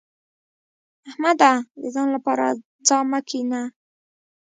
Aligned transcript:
احمده! 1.09 1.51
د 1.81 1.83
ځان 1.95 2.07
لپاره 2.15 2.45
څا 2.87 2.97
مه 3.11 3.19
کينه. 3.29 3.61